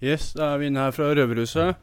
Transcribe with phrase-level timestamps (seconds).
[0.00, 1.76] Yes, da er vi inne her fra Røverhuset.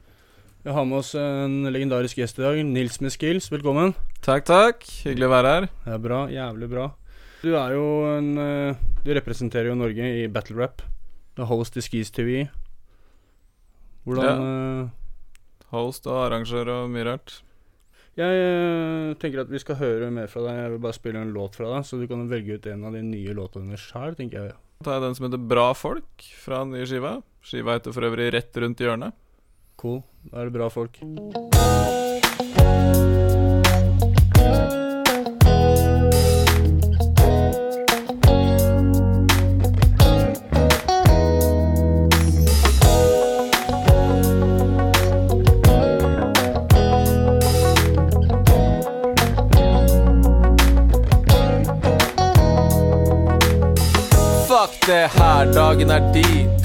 [0.66, 2.61] Vi har med oss en legendarisk gjest i dag.
[2.65, 3.93] Nils med skills, velkommen.
[4.25, 4.88] Takk, takk.
[5.05, 5.67] Hyggelig å være her.
[5.83, 6.23] Det er bra.
[6.33, 6.88] Jævlig bra.
[7.43, 10.81] Du er jo en eh, Du representerer jo Norge i battle rap.
[11.38, 12.47] Du er host i Skis TV.
[14.10, 14.90] Hvordan ja.
[15.78, 17.38] Host og arrangør og mye rart.
[18.18, 20.64] Jeg eh, tenker at vi skal høre mer fra deg.
[20.64, 22.98] Jeg vil bare spille en låt fra deg, så du kan velge ut en av
[22.98, 24.58] de nye låtene sjøl, tenker jeg.
[24.84, 27.16] Tar jeg den som heter Bra folk, fra den nye skiva.
[27.41, 29.18] Skiva heter for øvrig Rett rundt hjørnet.
[29.78, 30.04] Cool.
[30.29, 31.02] Da er det bra folk.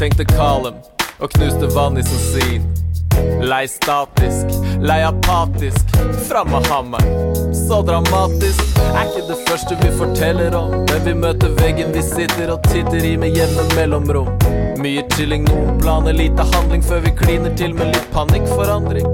[0.03, 0.75] Tenkte Kalem
[1.23, 2.65] og knuste vann i sin.
[3.43, 4.47] Lei statisk,
[4.83, 5.93] lei apatisk,
[6.29, 7.37] fram med hammeren.
[7.55, 10.75] Så dramatisk er ikke det første vi forteller om.
[10.91, 14.33] Men vi møter veggen vi sitter og titter i med jevne mellomrom.
[14.83, 19.07] Mye chilling, noen planer, lite handling før vi kliner til med litt panikkforandring.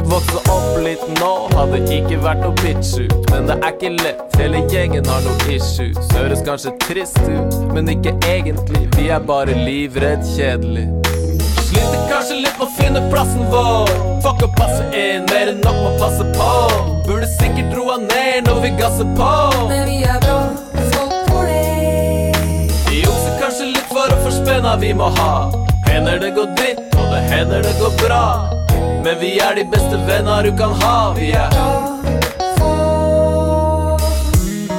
[0.00, 3.30] Vokse opp litt nå hadde ikke vært noe bitch ut.
[3.32, 6.00] Men det er ikke lett, hele gjengen har noe issues.
[6.16, 8.86] Høres kanskje trist ut, men ikke egentlig.
[8.96, 10.86] Vi er bare livredd kjedelig.
[11.66, 13.92] Sliter kanskje litt med å finne plassen vår.
[14.24, 16.50] Fuck å passe inn, mer enn nok må passe på.
[17.08, 19.32] Burde sikkert roa ned når vi gasser på.
[19.68, 20.40] Men vi er bra
[20.94, 22.72] folk for det.
[22.88, 25.32] Vi jukser kanskje litt for å få spenna vi må ha.
[25.88, 28.26] Hender det går dritt, og det hender det går bra.
[29.04, 31.14] Men vi er de beste venner du kan ha.
[31.16, 31.56] Vi er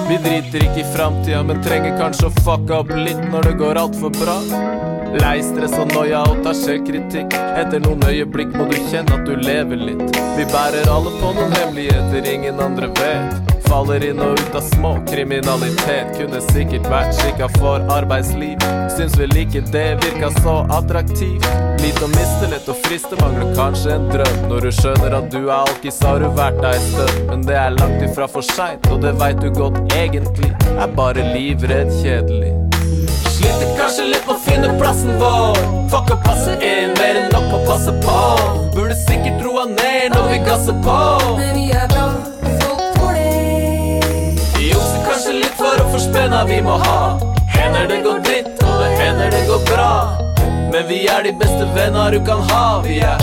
[0.07, 3.79] Vi driter ikke i framtida, men trenger kanskje å fucke opp litt når det går
[3.81, 4.35] altfor bra.
[5.19, 7.35] Lei stress og noia og tar selvkritikk.
[7.59, 10.21] Etter noen øyeblikk må du kjenne at du lever litt.
[10.37, 13.52] Vi bærer alle på noen hemmeligheter ingen andre vet.
[13.73, 16.11] Faller inn og ut av små kriminalitet.
[16.13, 18.61] Kunne sikkert vært skikka for arbeidsliv.
[18.93, 21.47] Syns vel ikke det virka så attraktivt.
[21.81, 24.35] Lite å miste, lett å friste, mangler kanskje en drøm.
[24.51, 27.23] Når du skjønner at du er alkis, har du vært der en stund.
[27.31, 30.51] Men det er langt ifra for seint, og det veit du godt egentlig.
[30.75, 32.53] Er bare livredd kjedelig.
[33.23, 35.57] Sliter kanskje litt på å finne plassen vår.
[35.89, 38.21] Fuck å passe inn, mer enn nok å passe på.
[38.77, 40.99] Burde sikkert roa ned når vi gasser på.
[41.41, 42.32] Men vi er bra
[46.13, 47.19] spenna vi må ha.
[47.47, 49.93] Hender det går dritt, og det hender det går bra.
[50.73, 52.65] Men vi er de beste venner du kan ha.
[52.85, 53.17] Vi er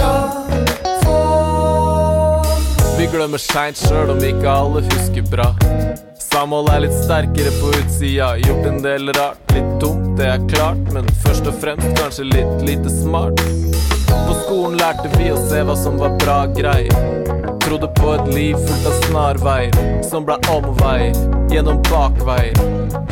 [2.98, 5.48] Vi glemmer seint sjøl om ikke alle husker bra.
[6.20, 8.34] Samhold er litt sterkere på utsida.
[8.44, 10.82] Gjort en del rart, litt dumt, det er klart.
[10.94, 13.40] Men først og fremst kanskje litt lite smart.
[14.10, 17.39] På skolen lærte vi å se hva som var bra greier.
[17.70, 21.14] Trodde på et liv fullt av snarveier, som ble omveier
[21.52, 22.56] gjennom bakveier.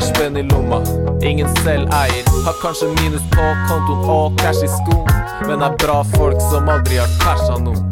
[0.03, 0.81] Spenn i lomma,
[1.23, 2.27] ingen selv eier.
[2.43, 5.07] Har kanskje minus på kontoen og cash i skoen,
[5.47, 7.87] men er bra folk som aldri har casha noen.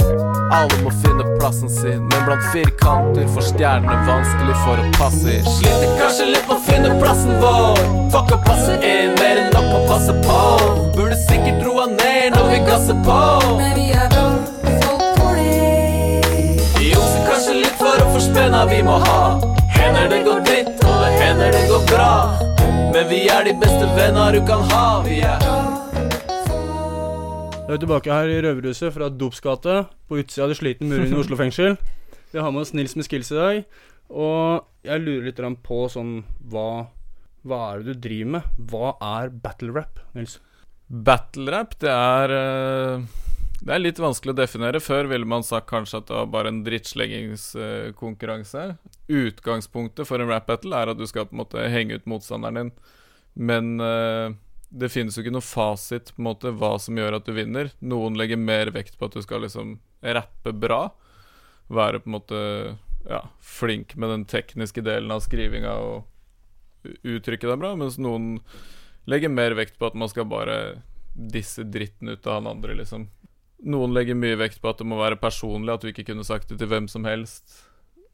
[0.57, 5.47] Alle må finne plassen sin, men blant firkanter får stjernene vanskelig for å passe inn.
[5.61, 7.83] Sliter kanskje litt med å finne plassen vår.
[8.11, 10.43] Fuck å passe inn, mer enn nok å passe på.
[10.99, 13.21] Burde sikkert roa ned når vi gasser på.
[13.55, 14.16] Men vi er
[18.17, 19.17] for spenna vi må ha.
[19.75, 22.13] Hender det går dritt, og det hender det går bra.
[22.93, 24.85] Men vi er de beste venner du kan ha.
[25.05, 25.43] Vi er
[27.67, 29.75] Da er vi tilbake her i Røverhuset fra Dops gate,
[30.07, 31.77] på utsida av de slitne murene i Oslo fengsel.
[32.31, 33.61] Vi har med oss Nils med skills i dag,
[34.09, 36.87] og jeg lurer litt på sånn hva,
[37.45, 38.49] hva er det du driver med?
[38.71, 40.39] Hva er battle rap, Nils?
[40.87, 43.26] Battle rap, det er eh,
[43.57, 44.79] Det er litt vanskelig å definere.
[44.83, 48.63] Før ville man sagt kanskje at det var bare en drittsleggingskonkurranse.
[49.09, 52.57] Utgangspunktet for en rap battle er at du skal på en måte henge ut motstanderen
[52.59, 52.71] din.
[53.37, 54.27] Men uh,
[54.69, 57.71] det finnes jo ikke noe fasit på en måte hva som gjør at du vinner.
[57.81, 60.81] Noen legger mer vekt på at du skal liksom rappe bra.
[61.73, 62.39] Være på en måte
[63.07, 66.05] ja, flink med den tekniske delen av skrivinga og
[67.07, 68.37] uttrykke deg bra, mens noen
[69.07, 70.57] legger mer vekt på at man skal bare
[71.17, 73.07] disse dritten ut av han andre, liksom.
[73.65, 76.51] Noen legger mye vekt på at det må være personlig, at du ikke kunne sagt
[76.51, 77.63] det til hvem som helst.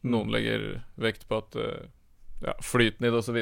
[0.07, 1.89] Noen legger vekt på at eh,
[2.45, 3.39] ja, flyten i det, osv.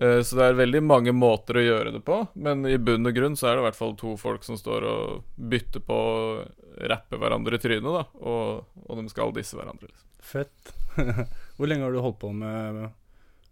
[0.00, 3.16] Uh, så det er veldig mange måter å gjøre det på, men i bunn og
[3.16, 6.22] grunn så er det i hvert fall to folk som står og bytter på å
[6.88, 9.90] rappe hverandre i trynet, da, og, og de skal disse hverandre.
[9.92, 10.08] Liksom.
[10.32, 10.72] Fett.
[11.58, 12.86] Hvor lenge har du holdt på med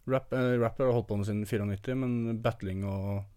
[0.09, 0.33] rap?
[0.33, 3.29] Eh, rap har du holdt på med siden 94, men battling og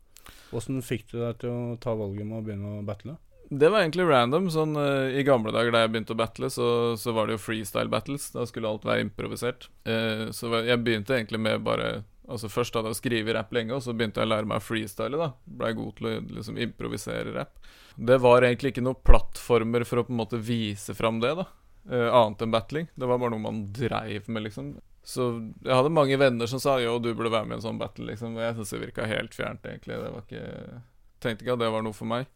[0.54, 3.18] Åssen fikk du deg til å ta valget med å begynne å battle?
[3.60, 4.48] Det var egentlig random.
[4.54, 6.68] Sånn uh, I gamle dager da jeg begynte å battle, så,
[7.00, 8.30] så var det jo freestyle battles.
[8.34, 9.70] Da skulle alt være improvisert.
[9.88, 13.84] Uh, så jeg begynte egentlig med bare Altså Først hadde jeg skrevet rapp lenge, og
[13.84, 15.18] så begynte jeg å lære meg å freestyle.
[15.20, 17.58] da Blei god til å liksom improvisere rapp.
[18.00, 21.46] Det var egentlig ikke noen plattformer for å på en måte vise fram det, da.
[21.84, 22.88] Uh, annet enn battling.
[22.96, 24.72] Det var bare noe man dreiv med, liksom.
[25.04, 25.28] Så
[25.66, 28.08] jeg hadde mange venner som sa jo, du burde være med i en sånn battle,
[28.14, 28.40] liksom.
[28.40, 30.00] Og jeg syntes det virka helt fjernt, egentlig.
[30.00, 30.82] Det var ikke
[31.24, 32.28] Tenkte ikke at det var noe for meg.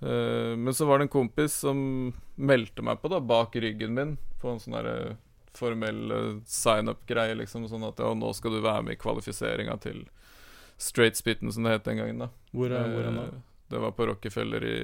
[0.00, 1.80] Eh, men så var det en kompis som
[2.40, 5.16] meldte meg på, da, bak ryggen min, på en sånn derre
[5.56, 7.66] formell eh, sign-up-greie, liksom.
[7.68, 10.04] Sånn at ja, nå skal du være med i kvalifiseringa til
[10.80, 12.30] Straight Spitten, som det het den gangen, da.
[12.56, 13.24] Hvor er hvor er da?
[13.28, 14.76] Eh, Det var på Rockefeller i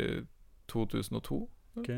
[0.71, 1.41] 2002.
[1.81, 1.89] Ok.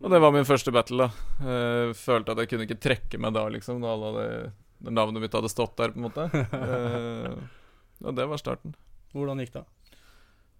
[0.00, 1.50] Og det var min første battle, da.
[1.50, 4.52] Jeg følte at jeg kunne ikke trekke meg da, liksom, Da hadde
[4.96, 6.28] navnet mitt hadde stått der, på en måte.
[8.06, 8.72] Og det var starten.
[9.12, 9.64] Hvordan gikk det?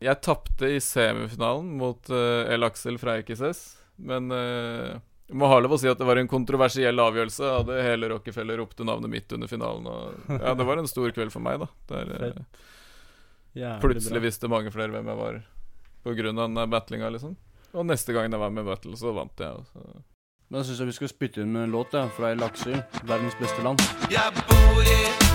[0.01, 3.61] Jeg tapte i semifinalen mot uh, El Aksel fra XS,
[4.09, 4.97] men uh,
[5.37, 7.45] må ha lov å si at det var en kontroversiell avgjørelse.
[7.45, 9.87] Jeg hadde hele Rockefeller ropte navnet mitt under finalen.
[9.87, 11.69] Og, ja, det var en stor kveld for meg, da.
[11.93, 15.43] Der uh, plutselig visste mange flere hvem jeg var
[16.41, 17.37] av den battlinga, liksom.
[17.77, 19.53] Og neste gang jeg var med i battle, så vant jeg.
[19.53, 20.03] og
[20.49, 23.63] Men jeg syns vi skal spytte inn med en låt ja, fra Aksel, verdens beste
[23.63, 23.85] land.
[24.11, 25.30] Jeg bor i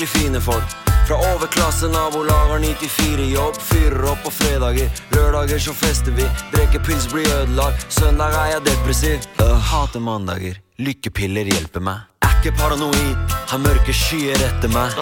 [0.00, 0.64] skikkelig fine folk.
[1.08, 3.56] Fra overklasse, nabolag har 94 jobb.
[3.60, 4.90] Fyrer opp på fredager.
[5.10, 6.24] Lørdager så fester vi.
[6.52, 7.92] Drikker pils, blir ødelagt.
[7.92, 9.18] Søndag er jeg depressiv.
[9.42, 10.60] Øh, hater mandager.
[10.78, 12.29] Lykkepiller hjelper meg.
[12.40, 13.16] Ikke paranoid.
[13.50, 14.94] Har mørke skyer etter meg.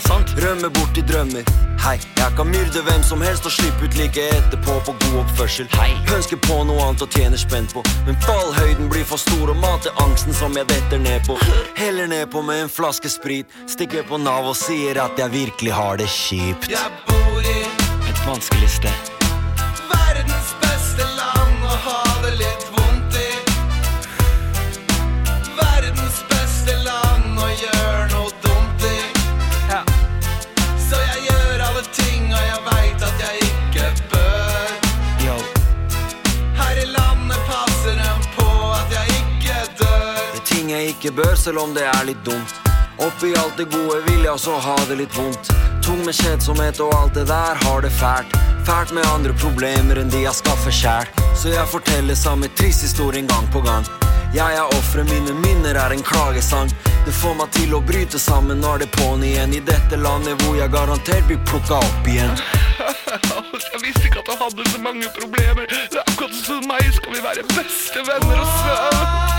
[0.42, 1.46] Rømmer bort i drømmer.
[1.84, 5.68] Hei, jeg kan myrde hvem som helst og slippe ut like etterpå på god oppførsel.
[5.78, 7.84] Hei, Ønsker på noe annet og tjener spent på.
[8.08, 11.36] Men fallhøyden blir for stor og mater angsten som jeg detter ned på.
[11.78, 13.54] Heller ned på med en flaske sprit.
[13.70, 16.66] Stikker på Nav og sier at jeg virkelig har det kjipt.
[16.74, 17.60] Jeg bor i
[18.10, 19.07] Et vanskelig sted.
[40.68, 42.56] Ting jeg ikke bør, selv om det er litt dumt.
[43.00, 45.48] Oppi alt det gode vil jeg også ha det litt vondt.
[45.84, 48.34] Tung med kjedsomhet og alt det der har det fælt.
[48.66, 51.08] Fælt med andre problemer enn de jeg skaffer sjæl.
[51.38, 53.86] Så jeg forteller samme trist historien gang på gang.
[54.34, 56.74] Jeg er offeret, mine minner er en klagesang.
[57.06, 59.56] Det får meg til å bryte sammen når det på'n igjen.
[59.56, 62.36] I dette landet hvor jeg garantert blir plukka opp igjen.
[63.72, 65.66] Jeg visste ikke at jeg hadde så mange problemer.
[65.70, 69.37] Det er akkurat som meg, skal vi være beste venner og søv.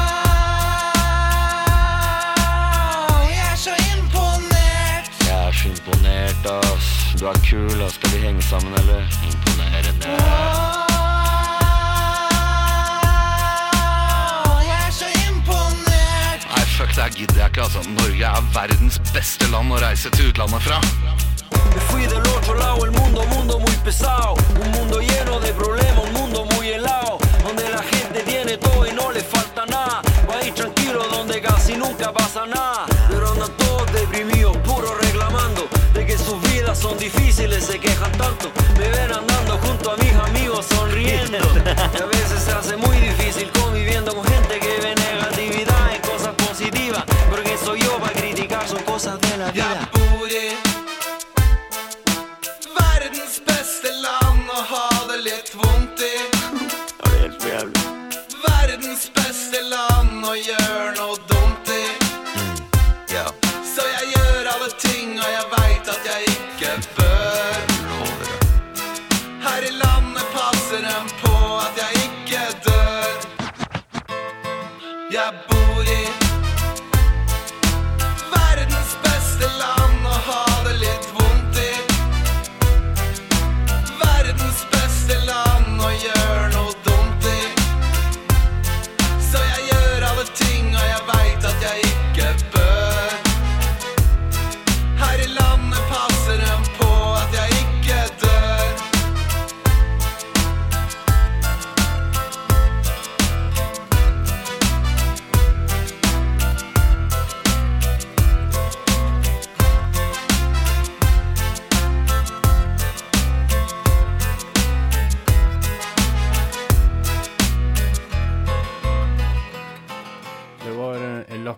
[5.65, 6.35] Imponert.
[6.43, 7.19] Så imponert, ass.
[7.19, 7.93] Du er kul, ass.
[7.93, 9.01] Skal vi henge sammen, eller?
[9.25, 10.07] Imponerende.
[16.57, 17.89] Er fuck, det her gidder jeg ikke, altså.
[17.89, 20.81] Norge er verdens beste land å reise til utlandet fra.
[31.79, 32.88] Nunca pasa nada.
[36.89, 38.51] Son difíciles, se quejan tanto.
[38.77, 41.37] Me ven andando junto a mis amigos sonriendo.
[41.37, 42.77] A veces se hace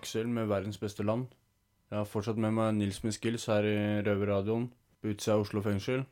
[0.02, 1.28] fengsel med verdens beste land.
[1.92, 4.70] Jeg har fortsatt med meg Nils med skills her i Røverradioen
[5.02, 6.06] på utsida av Oslo fengsel.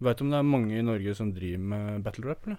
[0.00, 2.58] Veit du om det er mange i Norge som driver med battle rap, eller?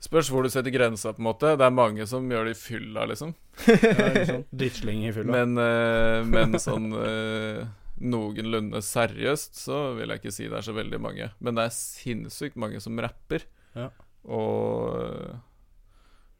[0.00, 1.56] Spørs hvor du setter grensa, på en måte.
[1.58, 3.34] Det er mange som gjør det i fylla, liksom.
[3.66, 4.46] Sant?
[4.60, 5.32] Drittsleng i fylla.
[5.34, 7.64] Men, uh, men sånn uh,
[7.98, 11.32] noenlunde seriøst så vil jeg ikke si det er så veldig mange.
[11.42, 13.48] Men det er sinnssykt mange som rapper.
[13.74, 13.90] Ja.
[14.30, 15.34] Og uh,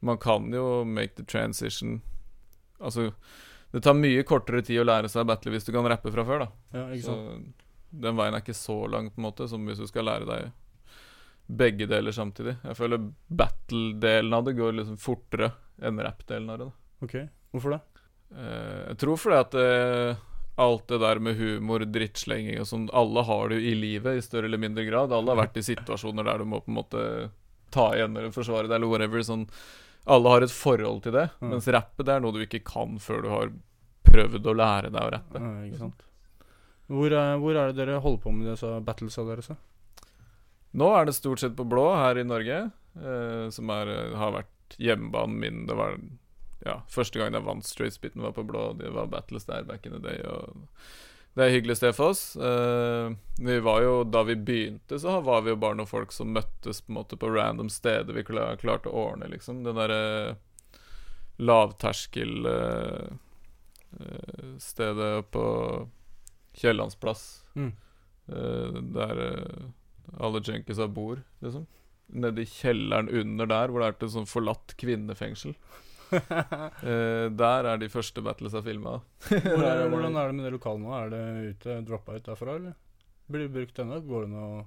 [0.07, 1.99] man kan jo make the transition
[2.79, 3.09] Altså,
[3.73, 6.47] det tar mye kortere tid å lære seg battle hvis du kan rappe fra før,
[6.47, 6.49] da.
[6.79, 7.17] ja, Så
[7.91, 10.51] den veien er ikke så lang, på en måte, som hvis du skal lære deg
[11.49, 12.59] begge deler samtidig.
[12.65, 16.67] Jeg føler battle-delen av det går liksom fortere enn rap-delen av det.
[16.69, 17.15] da Ok,
[17.55, 17.81] hvorfor det?
[18.37, 20.21] Eh, jeg tror fordi at eh,
[20.61, 24.25] alt det der med humor, drittslenging og sånn Alle har det jo i livet i
[24.25, 25.15] større eller mindre grad.
[25.15, 27.03] Alle har vært i situasjoner der du må på en måte
[27.73, 29.25] ta igjen eller forsvare deg eller whatever.
[29.25, 29.47] Sånn
[30.15, 31.29] Alle har et forhold til det.
[31.41, 31.55] Mm.
[31.55, 33.51] Mens rappe det er noe du ikke kan før du har
[34.09, 35.43] prøvd å lære deg å rappe.
[35.43, 36.05] Ja, ikke sant?
[36.89, 37.13] Hvor
[37.43, 39.51] hvor er det dere holder på med disse battlesa deres?
[40.79, 42.63] Nå er det stort sett på blå her i Norge,
[42.97, 45.67] eh, som er, har vært hjemmebanen min.
[45.69, 45.97] Det var
[46.65, 48.73] ja, første gang jeg vant Straight Spitten var på blå.
[48.79, 50.21] Det var battles der back in the day.
[50.25, 50.65] Og
[51.37, 52.23] det er et hyggelig sted for oss.
[52.37, 56.33] Eh, vi var jo, Da vi begynte, så var vi jo bare noen folk som
[56.35, 59.63] møttes på en måte på random steder vi kla- klarte å ordne, liksom.
[59.63, 60.37] Det derre
[61.39, 63.11] lavterskel eh,
[64.01, 65.45] eh, på
[66.59, 67.45] Kiellandsplass.
[67.55, 67.73] Mm.
[68.29, 69.21] Der
[70.19, 71.67] alle junkiesa bor, liksom.
[72.09, 75.55] Nede i kjelleren under der, hvor det er et sånn forlatt kvinnefengsel.
[76.89, 78.99] Eh, der er de første battlesa filma.
[79.29, 80.93] Hvor er, hvordan er det med det lokalet nå?
[80.95, 81.23] Er det
[81.53, 82.77] ute, droppa ut derfra, eller?
[83.29, 84.01] Blir det brukt ennå?
[84.09, 84.67] Går det noe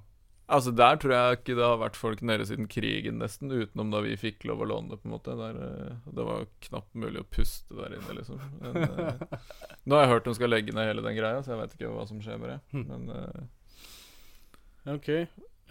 [0.51, 3.53] Altså Der tror jeg ikke det har vært folk nede siden krigen, nesten.
[3.53, 5.35] Utenom da vi fikk lov å låne det, på en måte.
[5.39, 8.41] Der, eh, det var knapt mulig å puste der inne, liksom.
[8.59, 9.39] Men, eh,
[9.85, 11.93] nå har jeg hørt de skal legge ned hele den greia, så jeg vet ikke
[11.93, 12.59] hva som skjer med det.
[12.73, 12.83] Hm.
[12.89, 14.91] Men uh...
[14.97, 15.09] Ok.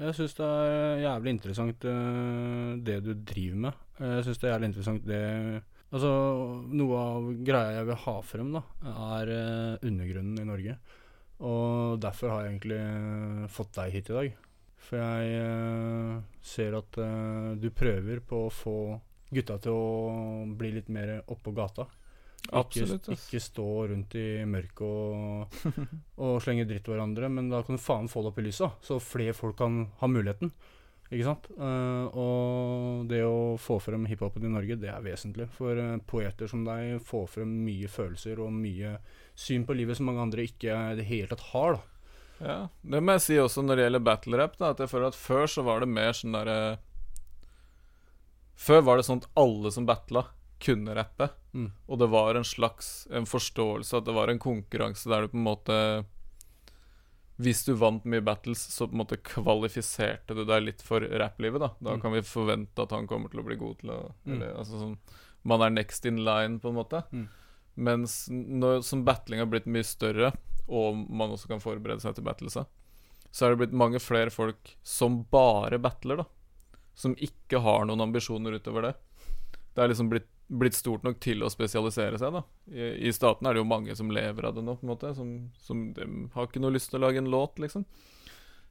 [0.01, 1.85] Jeg syns det er jævlig interessant
[2.89, 3.87] det du driver med.
[4.01, 5.21] Eh, Jeg syns det er jævlig interessant det
[5.91, 6.11] Altså,
[6.71, 8.61] noe av greia jeg vil ha frem, da,
[9.19, 10.77] er eh, undergrunnen i Norge.
[11.43, 14.37] Og derfor har jeg egentlig eh, fått deg hit i dag.
[14.87, 16.97] For jeg ser at
[17.61, 18.77] du prøver på å få
[19.31, 21.85] gutta til å bli litt mer oppå gata.
[22.51, 23.11] absolutt.
[23.11, 25.61] Ikke, ikke stå rundt i mørket og,
[26.25, 28.99] og slenge dritt hverandre, men da kan du faen få det opp i lyset, så
[29.03, 30.51] flere folk kan ha muligheten.
[31.11, 31.49] Ikke sant?
[31.59, 35.49] Uh, og det å få frem hiphopen i Norge, det er vesentlig.
[35.57, 38.95] For uh, poeter som deg får frem mye følelser og mye
[39.35, 41.81] syn på livet som mange andre ikke i det hele tatt har.
[41.81, 42.01] da.
[42.41, 44.55] Ja, Det må jeg si også når det gjelder battle rap.
[44.61, 46.61] Da, at jeg føler at Før så var det mer sånn derre
[48.61, 50.25] Før var det sånn at alle som battla,
[50.61, 51.31] kunne rappe.
[51.57, 51.71] Mm.
[51.89, 55.41] Og det var en slags En forståelse at det var en konkurranse der du på
[55.41, 55.77] en måte
[57.41, 61.61] Hvis du vant mye battles, så på en måte kvalifiserte du deg litt for rapplivet.
[61.63, 62.01] Da Da Mm.
[62.03, 64.43] kan vi forvente at han kommer til å bli god til å Mm.
[64.59, 64.99] altså sånn,
[65.43, 67.03] Man er next in line, på en måte.
[67.13, 67.29] Mm.
[67.79, 70.35] Mens når, som battling har blitt mye større,
[70.69, 72.67] og man også kan forberede seg til battlesa,
[73.33, 76.25] så er det blitt mange flere folk som bare battler, da.
[76.95, 78.95] Som ikke har noen ambisjoner utover det.
[79.75, 82.43] Det er liksom blitt, blitt stort nok til å spesialisere seg, da.
[82.73, 85.13] I, I staten er det jo mange som lever av det nå, på en måte.
[85.17, 87.87] Som, som de har ikke noe lyst til å lage en låt, liksom.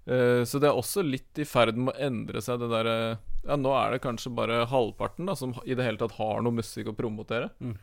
[0.10, 2.98] Eh, så det er også litt i ferd med å endre seg, det derre
[3.46, 6.60] Ja, nå er det kanskje bare halvparten da som i det hele tatt har noe
[6.60, 7.52] musikk å promotere.
[7.64, 7.78] Mm.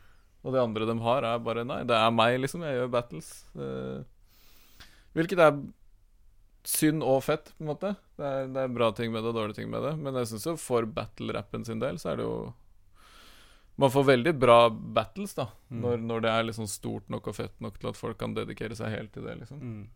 [0.44, 2.66] Og det andre de har, er bare Nei, det er meg, liksom.
[2.66, 3.32] Jeg gjør battles.
[3.56, 4.84] Eh,
[5.16, 5.58] hvilket er
[6.66, 7.94] synd og fett, på en måte.
[8.18, 9.94] Det er, det er bra ting med det og dårlige ting med det.
[10.02, 12.36] Men jeg syns jo for battle-rappen sin del, så er det jo
[13.76, 15.50] Man får veldig bra battles, da.
[15.68, 15.80] Mm.
[15.84, 18.76] Når, når det er liksom stort nok og fett nok til at folk kan dedikere
[18.78, 19.60] seg helt til det, liksom.
[19.60, 19.86] Mm.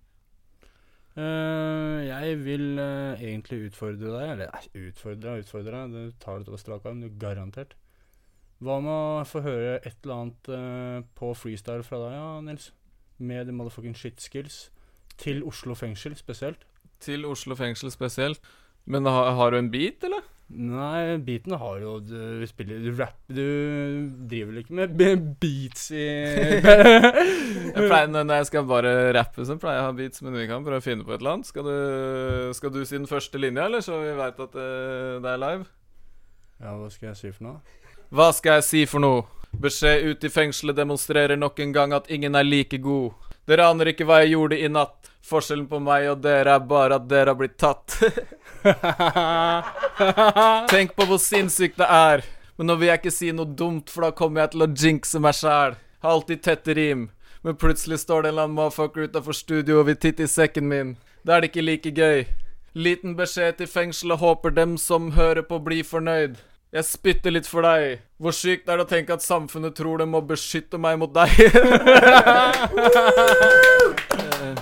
[1.17, 5.97] Uh, jeg vil uh, egentlig utfordre deg Eller utfordre deg, utfordre deg.
[5.97, 7.75] Du tar det til å strak arm, du garantert.
[8.61, 12.67] Hva med å få høre et eller annet eh, på freestyle fra deg, ja, Nils?
[13.17, 14.67] Med the motherfucking shit skills.
[15.21, 16.67] Til Oslo fengsel spesielt.
[17.01, 18.45] Til Oslo fengsel spesielt.
[18.85, 20.29] Men har, har du en beat, eller?
[20.50, 23.45] Nei, beaten har jo Du spiller Du rap Du
[24.26, 24.97] driver vel ikke med
[25.38, 26.02] beats i
[27.71, 30.49] Jeg pleier, når jeg skal bare rappe, så pleier jeg å ha beats, men vi
[30.50, 31.47] kan prøve å finne på et eller annet.
[31.47, 31.76] Skal du,
[32.57, 35.69] skal du si den første linja, eller så vi veit at eh, det er live?
[36.61, 37.78] Ja, hva skal jeg si for noe?
[38.11, 39.23] Hva skal jeg si for noe?
[39.62, 43.14] Beskjed ut i fengselet demonstrerer nok en gang at ingen er like god.
[43.50, 45.10] Dere aner ikke hva jeg gjorde i natt.
[45.27, 47.99] Forskjellen på meg og dere er bare at dere har blitt tatt.
[50.73, 52.25] Tenk på hvor sinnssykt det er.
[52.57, 55.19] Men nå vil jeg ikke si noe dumt, for da kommer jeg til å jinxe
[55.23, 55.73] meg sjæl.
[56.05, 57.03] Har alltid tette rim.
[57.45, 60.67] Men plutselig står det en eller annen motherfucker utafor studio og vil titte i sekken
[60.69, 60.97] min.
[61.25, 62.25] Da er det ikke like gøy.
[62.77, 66.35] Liten beskjed til fengselet, håper dem som hører på, blir fornøyd.
[66.71, 67.99] Jeg spytter litt for deg.
[68.21, 71.31] Hvor sykt er det å tenke at samfunnet tror det må beskytte meg mot deg?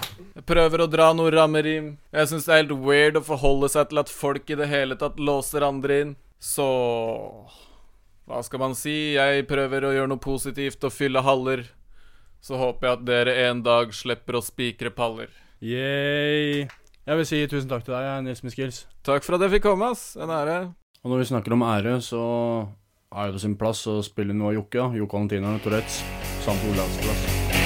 [0.49, 1.91] Prøver å dra noe rammerim.
[2.09, 4.97] Jeg syns det er helt weird å forholde seg til at folk i det hele
[4.97, 6.15] tatt låser andre inn.
[6.41, 6.65] Så
[8.29, 9.17] Hva skal man si?
[9.17, 11.67] Jeg prøver å gjøre noe positivt og fylle haller.
[12.41, 15.29] Så håper jeg at dere en dag slipper å spikre paller.
[15.61, 16.65] Yay.
[17.09, 18.83] Jeg vil si tusen takk til deg, Nils Miskils.
[19.05, 20.13] Takk for at jeg fikk komme, ass.
[20.21, 20.59] En ære.
[21.03, 22.23] Og når vi snakker om ære, så
[23.13, 24.91] er det på sin plass å spille noe av Jokke.
[25.01, 26.03] Jokke Valentina, Tourettes
[26.45, 27.58] samt Olavs plass.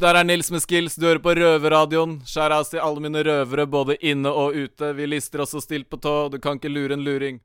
[0.00, 2.18] Der er Nils med skills, du hører på Røverradioen.
[2.28, 4.90] Skjær av til alle mine røvere både inne og ute.
[4.92, 7.38] Vi lister oss og stilt på tå, du kan ikke lure en luring.